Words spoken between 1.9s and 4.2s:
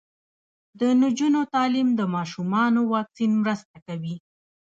د ماشومانو واکسین مرسته کوي.